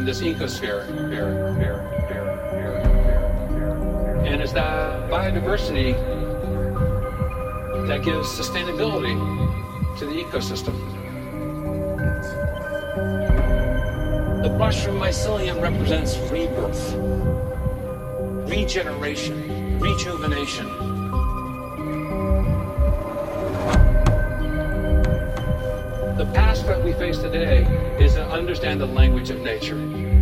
[0.00, 0.88] in this ecosphere.
[4.26, 5.92] And it's that biodiversity
[7.86, 9.14] that gives sustainability
[9.98, 10.74] to the ecosystem.
[14.42, 16.94] The mushroom mycelium represents rebirth,
[18.50, 20.66] regeneration, rejuvenation,
[28.50, 30.19] understand the language of nature.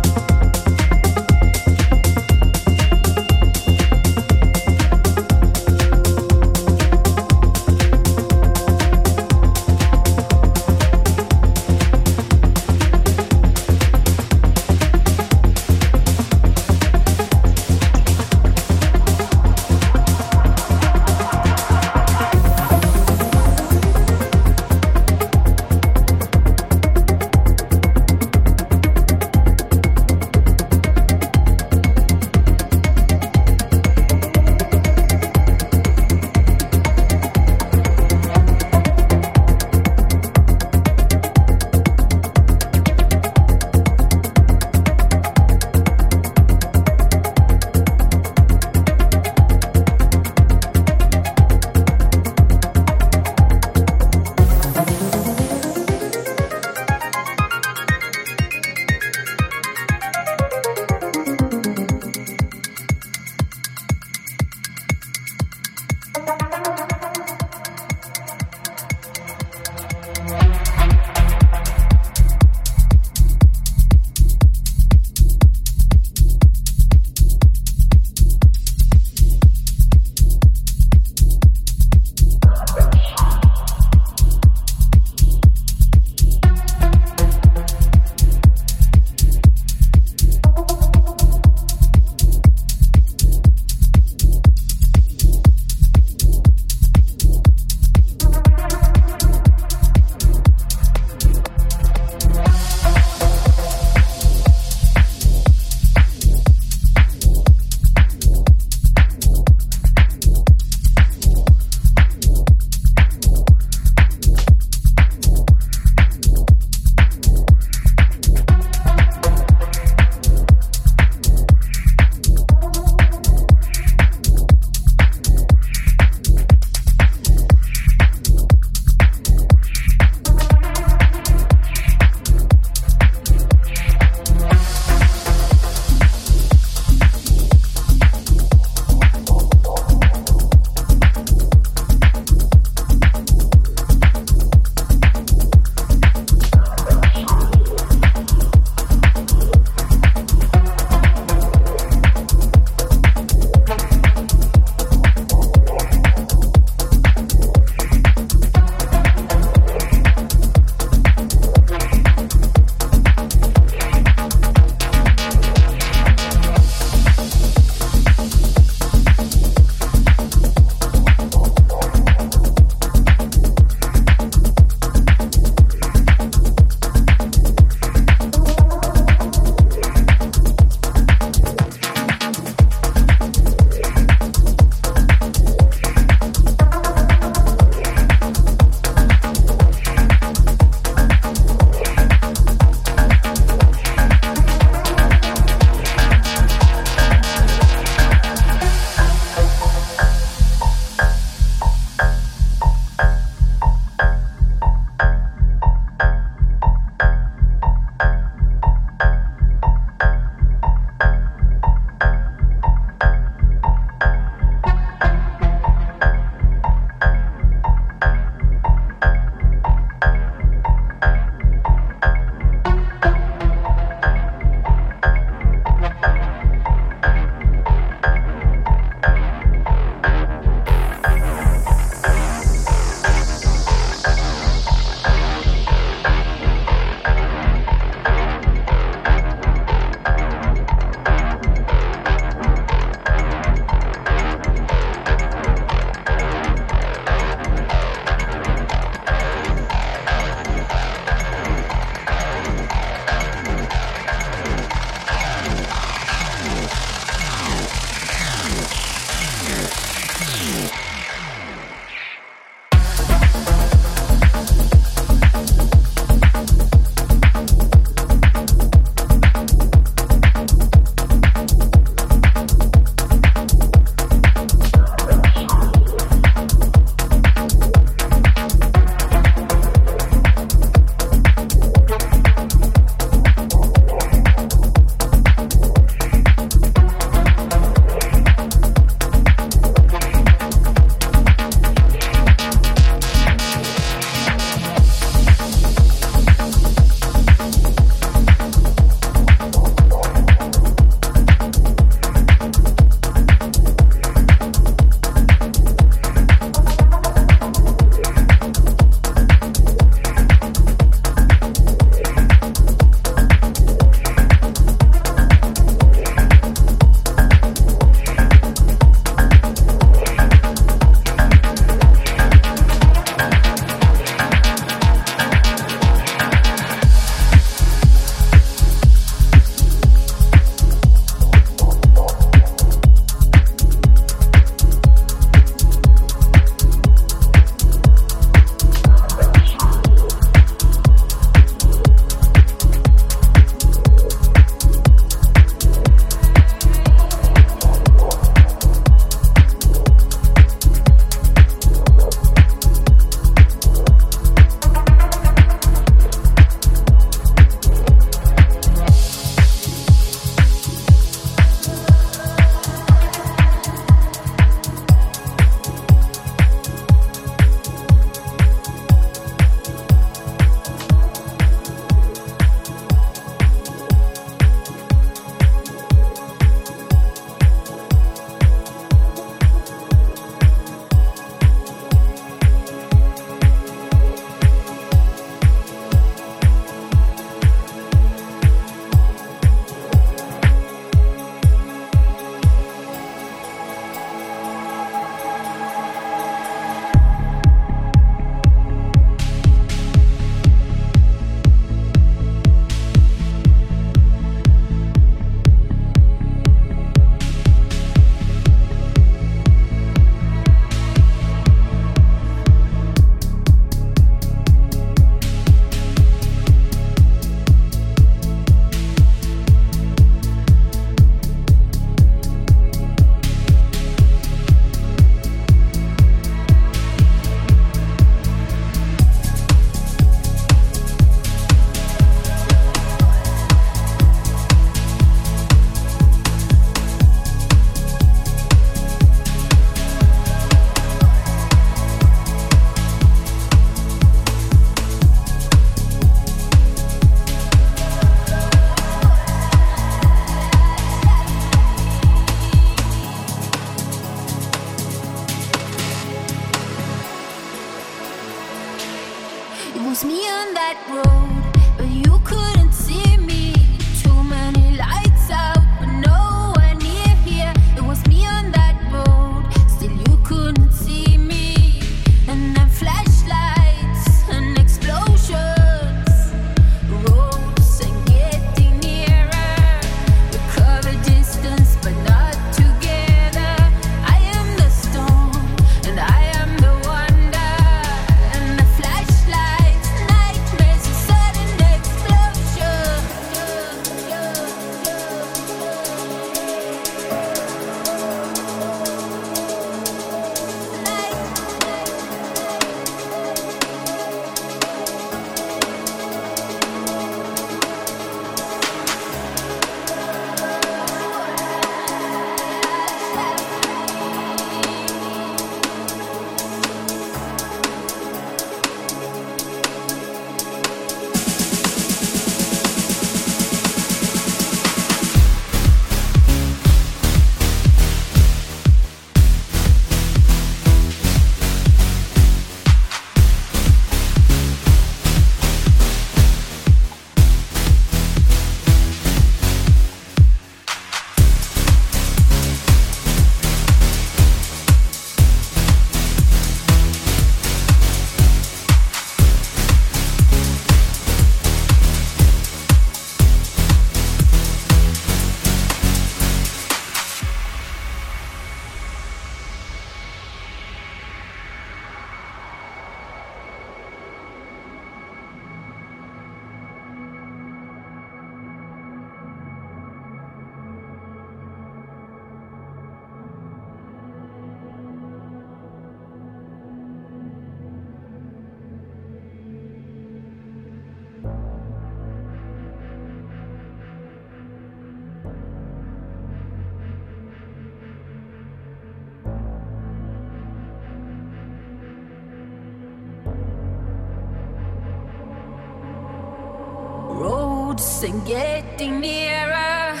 [598.80, 600.00] Getting nearer.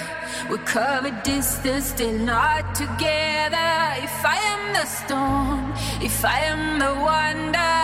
[0.50, 3.72] We cover distance, still not together.
[4.06, 7.76] If I am the storm, if I am the wonder,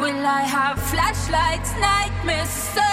[0.00, 2.87] will I have flashlights, nightmares, sudden